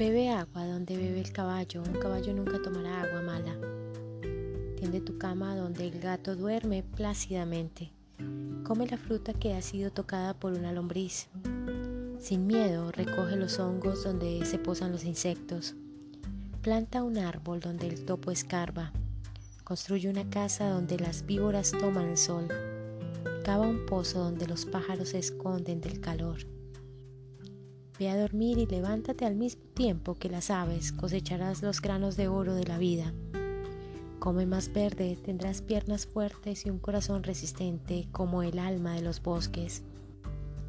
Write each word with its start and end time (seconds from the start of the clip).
Bebe 0.00 0.30
agua 0.30 0.64
donde 0.64 0.96
bebe 0.96 1.20
el 1.20 1.30
caballo, 1.30 1.82
un 1.82 2.00
caballo 2.00 2.32
nunca 2.32 2.62
tomará 2.62 3.02
agua 3.02 3.20
mala. 3.20 3.54
Tiende 4.78 5.02
tu 5.02 5.18
cama 5.18 5.54
donde 5.54 5.88
el 5.88 6.00
gato 6.00 6.34
duerme 6.36 6.82
plácidamente. 6.82 7.92
Come 8.64 8.86
la 8.86 8.96
fruta 8.96 9.34
que 9.34 9.52
ha 9.52 9.60
sido 9.60 9.90
tocada 9.90 10.32
por 10.32 10.54
una 10.54 10.72
lombriz. 10.72 11.28
Sin 12.18 12.46
miedo, 12.46 12.90
recoge 12.92 13.36
los 13.36 13.58
hongos 13.58 14.02
donde 14.02 14.42
se 14.46 14.58
posan 14.58 14.90
los 14.90 15.04
insectos. 15.04 15.74
Planta 16.62 17.02
un 17.02 17.18
árbol 17.18 17.60
donde 17.60 17.86
el 17.86 18.06
topo 18.06 18.30
escarba. 18.30 18.92
Construye 19.64 20.08
una 20.08 20.30
casa 20.30 20.70
donde 20.70 20.98
las 20.98 21.26
víboras 21.26 21.72
toman 21.72 22.08
el 22.08 22.16
sol. 22.16 22.48
Cava 23.44 23.68
un 23.68 23.84
pozo 23.84 24.20
donde 24.20 24.46
los 24.46 24.64
pájaros 24.64 25.10
se 25.10 25.18
esconden 25.18 25.82
del 25.82 26.00
calor. 26.00 26.38
Ve 28.00 28.08
a 28.08 28.16
dormir 28.16 28.56
y 28.56 28.64
levántate 28.64 29.26
al 29.26 29.36
mismo 29.36 29.60
tiempo 29.74 30.14
que 30.14 30.30
las 30.30 30.50
aves, 30.50 30.90
cosecharás 30.90 31.62
los 31.62 31.82
granos 31.82 32.16
de 32.16 32.28
oro 32.28 32.54
de 32.54 32.64
la 32.64 32.78
vida. 32.78 33.12
Come 34.18 34.46
más 34.46 34.72
verde, 34.72 35.18
tendrás 35.22 35.60
piernas 35.60 36.06
fuertes 36.06 36.64
y 36.64 36.70
un 36.70 36.78
corazón 36.78 37.22
resistente 37.22 38.08
como 38.10 38.42
el 38.42 38.58
alma 38.58 38.94
de 38.94 39.02
los 39.02 39.22
bosques. 39.22 39.82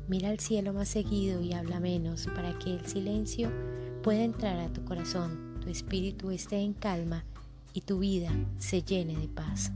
Mira 0.10 0.28
al 0.28 0.42
cielo 0.42 0.74
más 0.74 0.90
seguido 0.90 1.42
y 1.42 1.54
habla 1.54 1.80
menos 1.80 2.28
para 2.36 2.60
que 2.60 2.74
el 2.74 2.86
silencio 2.86 3.50
pueda 4.04 4.24
entrar 4.26 4.60
a 4.60 4.74
tu 4.74 4.84
corazón, 4.84 5.58
tu 5.62 5.70
espíritu 5.70 6.32
esté 6.32 6.58
en 6.58 6.74
calma 6.74 7.24
y 7.74 7.80
tu 7.80 8.00
vida 8.00 8.30
se 8.58 8.84
llene 8.84 9.16
de 9.16 9.30
paz. 9.30 9.72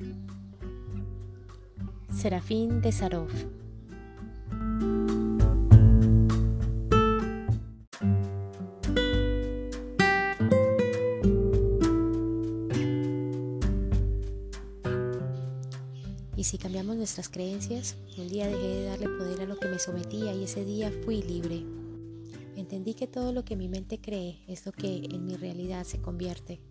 Serafín 2.13 2.81
de 2.81 2.91
Sarov 2.91 3.29
si 16.45 16.59
cambiamos 16.59 16.95
nuestras 16.95 17.27
creencias, 17.27 17.95
un 18.19 18.27
día 18.27 18.45
dejé 18.45 18.67
de 18.67 18.85
darle 18.85 19.09
poder 19.09 19.41
a 19.41 19.45
lo 19.45 19.57
que 19.57 19.67
me 19.67 19.79
sometía 19.79 20.31
y 20.31 20.43
ese 20.43 20.63
día 20.63 20.91
fui 21.03 21.23
libre. 21.23 21.65
Entendí 22.55 22.93
que 22.93 23.07
todo 23.07 23.33
lo 23.33 23.43
que 23.43 23.55
mi 23.55 23.67
mente 23.67 23.99
cree 23.99 24.43
es 24.47 24.63
lo 24.63 24.71
que 24.71 25.07
en 25.09 25.25
mi 25.25 25.35
realidad 25.37 25.85
se 25.85 25.99
convierte. 25.99 26.61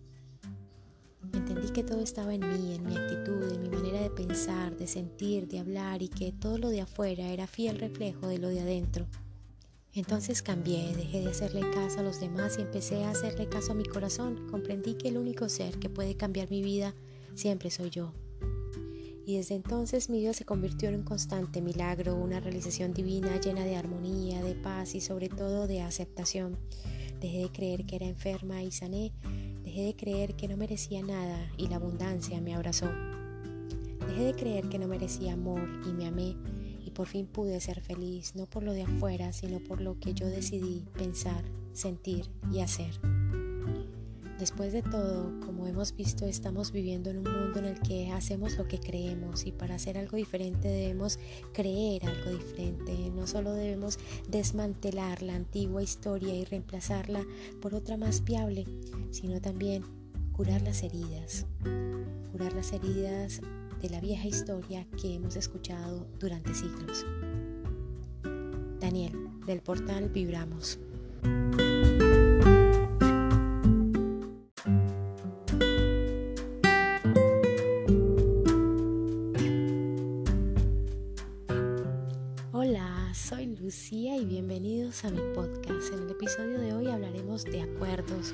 Entendí 1.33 1.73
que 1.73 1.83
todo 1.83 1.99
estaba 1.99 2.33
en 2.33 2.47
mí, 2.47 2.73
en 2.73 2.85
mi 2.85 2.95
actitud, 2.95 3.51
en 3.51 3.63
mi 3.63 3.69
manera 3.69 3.99
de 3.99 4.09
pensar, 4.11 4.77
de 4.77 4.87
sentir, 4.87 5.49
de 5.49 5.59
hablar 5.59 6.01
y 6.01 6.07
que 6.07 6.31
todo 6.31 6.57
lo 6.57 6.69
de 6.69 6.79
afuera 6.79 7.27
era 7.27 7.45
fiel 7.45 7.77
reflejo 7.77 8.29
de 8.29 8.37
lo 8.37 8.47
de 8.47 8.61
adentro. 8.61 9.07
Entonces 9.91 10.41
cambié, 10.41 10.95
dejé 10.95 11.19
de 11.19 11.31
hacerle 11.31 11.69
caso 11.71 11.99
a 11.99 12.03
los 12.03 12.21
demás 12.21 12.57
y 12.57 12.61
empecé 12.61 13.03
a 13.03 13.09
hacerle 13.09 13.49
caso 13.49 13.73
a 13.73 13.75
mi 13.75 13.83
corazón. 13.83 14.47
Comprendí 14.49 14.93
que 14.93 15.09
el 15.09 15.17
único 15.17 15.49
ser 15.49 15.79
que 15.79 15.89
puede 15.89 16.15
cambiar 16.15 16.49
mi 16.49 16.61
vida 16.61 16.95
siempre 17.33 17.69
soy 17.69 17.89
yo 17.89 18.13
y 19.25 19.37
desde 19.37 19.55
entonces 19.55 20.09
mi 20.09 20.19
vida 20.19 20.33
se 20.33 20.45
convirtió 20.45 20.89
en 20.89 20.95
un 20.95 21.03
constante 21.03 21.61
milagro, 21.61 22.15
una 22.15 22.39
realización 22.39 22.93
divina 22.93 23.39
llena 23.39 23.63
de 23.63 23.75
armonía, 23.75 24.43
de 24.43 24.53
paz 24.53 24.93
y 24.93 25.01
sobre 25.01 25.29
todo 25.29 25.67
de 25.67 25.81
aceptación. 25.81 26.57
Dejé 27.19 27.39
de 27.39 27.51
creer 27.51 27.85
que 27.85 27.95
era 27.95 28.05
enferma 28.05 28.61
y 28.61 28.71
sané, 28.71 29.13
dejé 29.63 29.81
de 29.81 29.95
creer 29.95 30.35
que 30.35 30.47
no 30.47 30.57
merecía 30.57 31.01
nada 31.01 31.49
y 31.57 31.67
la 31.67 31.77
abundancia 31.77 32.39
me 32.39 32.53
abrazó. 32.53 32.91
Dejé 34.07 34.25
de 34.25 34.35
creer 34.35 34.69
que 34.69 34.77
no 34.77 34.87
merecía 34.87 35.33
amor 35.33 35.67
y 35.89 35.93
me 35.93 36.05
amé 36.05 36.35
y 36.85 36.91
por 36.91 37.07
fin 37.07 37.25
pude 37.25 37.59
ser 37.61 37.81
feliz, 37.81 38.35
no 38.35 38.45
por 38.45 38.61
lo 38.61 38.73
de 38.73 38.83
afuera, 38.83 39.33
sino 39.33 39.59
por 39.59 39.81
lo 39.81 39.99
que 39.99 40.13
yo 40.13 40.27
decidí 40.27 40.85
pensar, 40.95 41.43
sentir 41.73 42.29
y 42.51 42.59
hacer. 42.59 43.24
Después 44.39 44.73
de 44.73 44.81
todo, 44.81 45.31
como 45.45 45.65
hemos 45.65 45.95
visto, 45.95 46.25
estamos 46.25 46.73
viviendo 46.73 47.09
en 47.09 47.19
un 47.19 47.23
mundo 47.23 47.59
en 47.59 47.65
el 47.65 47.79
que 47.79 48.11
hacemos 48.11 48.57
lo 48.57 48.67
que 48.67 48.79
creemos 48.79 49.45
y 49.45 49.53
para 49.53 49.75
hacer 49.75 49.97
algo 49.97 50.17
diferente 50.17 50.67
debemos 50.67 51.19
creer 51.53 52.05
algo 52.05 52.31
diferente. 52.31 53.11
No 53.15 53.27
solo 53.27 53.53
debemos 53.53 53.97
desmantelar 54.27 55.21
la 55.21 55.35
antigua 55.35 55.81
historia 55.81 56.35
y 56.35 56.43
reemplazarla 56.43 57.25
por 57.61 57.75
otra 57.75 57.95
más 57.95 58.25
viable, 58.25 58.65
sino 59.11 59.39
también 59.39 59.83
curar 60.33 60.61
las 60.63 60.83
heridas. 60.83 61.45
Curar 62.33 62.51
las 62.51 62.73
heridas 62.73 63.39
de 63.81 63.89
la 63.89 64.01
vieja 64.01 64.27
historia 64.27 64.85
que 65.01 65.15
hemos 65.15 65.37
escuchado 65.37 66.07
durante 66.19 66.53
siglos. 66.53 67.05
Daniel, 68.81 69.13
del 69.45 69.61
portal 69.61 70.09
Vibramos. 70.09 70.77
Lucía 83.61 84.17
y 84.17 84.25
bienvenidos 84.25 85.05
a 85.05 85.11
mi 85.11 85.21
podcast. 85.35 85.93
En 85.93 86.01
el 86.01 86.09
episodio 86.09 86.59
de 86.59 86.73
hoy 86.73 86.87
hablaremos 86.87 87.43
de 87.43 87.61
acuerdos. 87.61 88.33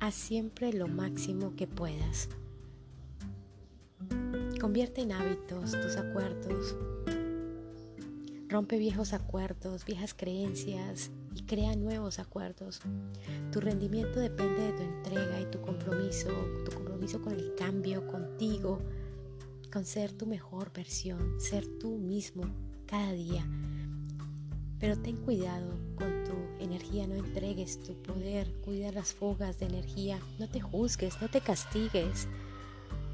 Haz 0.00 0.14
siempre 0.14 0.72
lo 0.72 0.88
máximo 0.88 1.54
que 1.54 1.66
puedas. 1.66 2.30
Convierte 4.58 5.02
en 5.02 5.12
hábitos 5.12 5.72
tus 5.72 5.96
acuerdos. 5.96 6.76
Rompe 8.48 8.78
viejos 8.78 9.12
acuerdos, 9.12 9.84
viejas 9.84 10.14
creencias 10.14 11.10
y 11.34 11.42
crea 11.42 11.76
nuevos 11.76 12.18
acuerdos. 12.18 12.80
Tu 13.52 13.60
rendimiento 13.60 14.18
depende 14.18 14.62
de 14.62 14.72
tu 14.72 14.82
entrega 14.82 15.40
y 15.42 15.50
tu 15.50 15.60
compromiso, 15.60 16.30
tu 16.64 16.72
compromiso 16.72 17.20
con 17.20 17.34
el 17.34 17.54
cambio, 17.54 18.06
contigo, 18.06 18.80
con 19.70 19.84
ser 19.84 20.12
tu 20.12 20.26
mejor 20.26 20.72
versión, 20.72 21.40
ser 21.40 21.66
tú 21.78 21.98
mismo 21.98 22.44
cada 22.86 23.12
día. 23.12 23.46
Pero 24.78 24.96
ten 24.96 25.16
cuidado 25.16 25.78
con 25.96 26.24
tu 26.24 26.62
energía, 26.62 27.06
no 27.06 27.14
entregues 27.14 27.82
tu 27.82 27.94
poder, 28.02 28.52
cuida 28.64 28.92
las 28.92 29.12
fugas 29.12 29.58
de 29.58 29.66
energía, 29.66 30.18
no 30.38 30.48
te 30.48 30.60
juzgues, 30.60 31.20
no 31.20 31.28
te 31.28 31.40
castigues, 31.40 32.28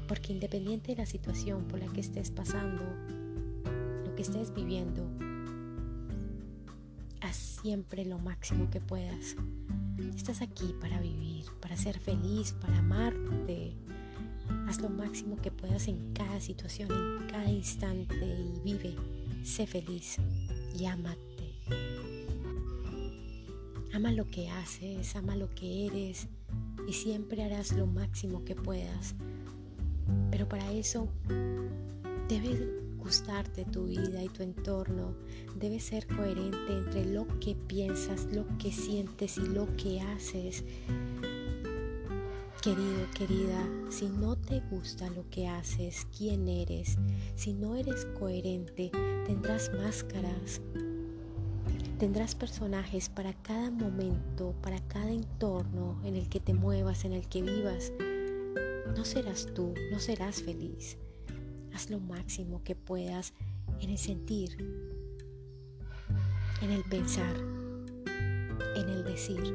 porque 0.07 0.33
independiente 0.33 0.91
de 0.91 0.97
la 0.97 1.05
situación 1.05 1.65
por 1.67 1.79
la 1.79 1.87
que 1.87 2.01
estés 2.01 2.31
pasando, 2.31 2.83
lo 4.05 4.15
que 4.15 4.21
estés 4.21 4.53
viviendo, 4.53 5.03
haz 7.21 7.35
siempre 7.35 8.05
lo 8.05 8.19
máximo 8.19 8.69
que 8.69 8.79
puedas. 8.79 9.35
Estás 10.15 10.41
aquí 10.41 10.75
para 10.79 11.01
vivir, 11.01 11.45
para 11.59 11.75
ser 11.75 11.99
feliz, 11.99 12.53
para 12.53 12.77
amarte. 12.77 13.73
Haz 14.67 14.81
lo 14.81 14.89
máximo 14.89 15.37
que 15.37 15.51
puedas 15.51 15.87
en 15.87 16.13
cada 16.13 16.39
situación, 16.39 16.89
en 16.91 17.27
cada 17.27 17.49
instante 17.49 18.15
y 18.15 18.59
vive 18.63 18.95
Sé 19.45 19.67
feliz 19.67 20.17
y 20.75 20.85
ámate. 20.85 21.19
Ama 23.93 24.11
lo 24.11 24.25
que 24.25 24.49
haces, 24.49 25.15
ama 25.15 25.35
lo 25.35 25.53
que 25.53 25.85
eres 25.85 26.27
y 26.87 26.93
siempre 26.93 27.43
harás 27.43 27.71
lo 27.73 27.85
máximo 27.85 28.43
que 28.43 28.55
puedas. 28.55 29.13
Pero 30.31 30.49
para 30.49 30.71
eso 30.71 31.07
debe 32.27 32.95
gustarte 32.97 33.65
tu 33.65 33.85
vida 33.85 34.23
y 34.23 34.29
tu 34.29 34.41
entorno. 34.41 35.13
Debe 35.59 35.79
ser 35.79 36.07
coherente 36.07 36.75
entre 36.75 37.05
lo 37.05 37.27
que 37.39 37.53
piensas, 37.53 38.25
lo 38.33 38.47
que 38.57 38.71
sientes 38.71 39.37
y 39.37 39.47
lo 39.47 39.67
que 39.77 40.01
haces. 40.01 40.63
Querido, 42.65 43.07
querida, 43.13 43.69
si 43.91 44.09
no 44.09 44.35
te 44.35 44.59
gusta 44.71 45.07
lo 45.11 45.29
que 45.29 45.47
haces, 45.47 46.07
quién 46.17 46.47
eres, 46.47 46.97
si 47.35 47.53
no 47.53 47.75
eres 47.75 48.05
coherente, 48.17 48.89
tendrás 49.27 49.71
máscaras, 49.71 50.61
tendrás 51.99 52.33
personajes 52.33 53.07
para 53.09 53.33
cada 53.43 53.69
momento, 53.69 54.55
para 54.63 54.79
cada 54.87 55.11
entorno 55.11 56.01
en 56.03 56.15
el 56.15 56.27
que 56.27 56.39
te 56.39 56.55
muevas, 56.55 57.05
en 57.05 57.13
el 57.13 57.29
que 57.29 57.43
vivas. 57.43 57.93
No 58.97 59.05
serás 59.05 59.45
tú, 59.53 59.75
no 59.91 59.99
serás 59.99 60.41
feliz. 60.41 60.97
Haz 61.71 61.91
lo 61.91 61.99
máximo 61.99 62.63
que 62.63 62.73
puedas 62.73 63.33
en 63.79 63.91
el 63.91 63.99
sentir, 63.99 64.57
en 66.63 66.71
el 66.71 66.83
pensar, 66.85 67.37
en 68.75 68.89
el 68.89 69.03
decir, 69.03 69.53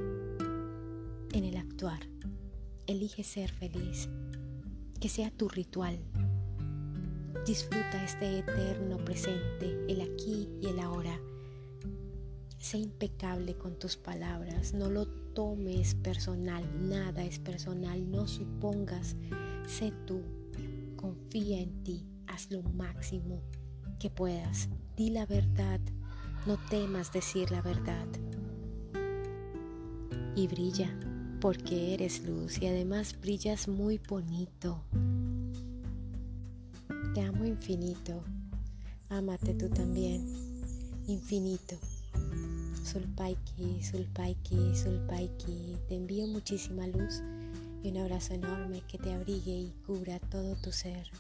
en 1.33 1.43
el 1.43 1.57
actuar. 1.57 2.07
Elige 2.91 3.23
ser 3.23 3.53
feliz, 3.53 4.09
que 4.99 5.09
sea 5.09 5.31
tu 5.31 5.49
ritual. 5.49 5.97
Disfruta 7.47 8.05
este 8.05 8.41
eterno 8.41 8.97
presente, 8.97 9.79
el 9.89 10.01
aquí 10.01 10.49
y 10.61 10.67
el 10.67 10.81
ahora. 10.81 11.17
Sé 12.59 12.79
impecable 12.79 13.57
con 13.57 13.79
tus 13.79 13.97
palabras, 13.97 14.75
no 14.75 14.91
lo 14.91 15.07
tomes 15.07 15.95
personal, 15.95 16.65
nada 16.89 17.23
es 17.23 17.39
personal, 17.39 18.11
no 18.11 18.27
supongas, 18.27 19.15
sé 19.69 19.93
tú, 20.05 20.23
confía 20.97 21.61
en 21.61 21.85
ti, 21.85 22.05
haz 22.27 22.51
lo 22.51 22.65
máximo 22.65 23.41
que 24.01 24.11
puedas, 24.11 24.69
di 24.97 25.11
la 25.11 25.27
verdad, 25.27 25.79
no 26.45 26.59
temas 26.69 27.13
decir 27.13 27.53
la 27.53 27.63
verdad. 27.63 28.09
y 30.37 30.47
brilla 30.47 30.89
porque 31.41 31.95
eres 31.95 32.23
luz 32.25 32.61
y 32.61 32.67
además 32.67 33.17
brillas 33.21 33.67
muy 33.67 33.99
bonito. 34.09 34.83
Te 37.15 37.23
amo 37.23 37.47
infinito. 37.47 38.23
Ámate 39.09 39.55
tú 39.55 39.69
también. 39.71 40.27
Infinito. 41.07 41.77
Sulpaiki, 42.85 43.83
Sulpaiki, 43.83 44.77
Sulpaiki. 44.77 45.77
Te 45.89 45.97
envío 45.97 46.27
muchísima 46.27 46.87
luz 46.87 47.23
y 47.83 47.91
un 47.91 47.97
abrazo 47.97 48.35
enorme 48.35 48.83
que 48.87 48.99
te 48.99 49.13
abrigue 49.13 49.53
y 49.53 49.75
cubra 49.87 50.19
todo 50.19 50.57
tu 50.57 50.71
ser. 50.71 51.11